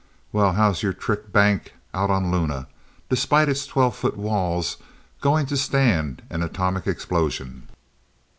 [0.31, 2.65] "Well, how's your trick 'bank' out on Luna,
[3.09, 4.77] despite its twelve foot walls,
[5.19, 7.67] going to stand an atomic explosion?"